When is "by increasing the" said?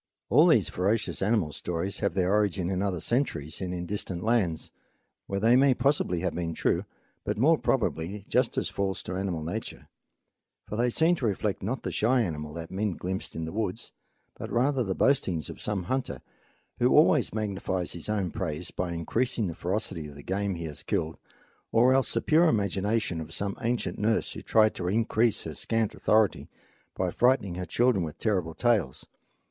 18.71-19.53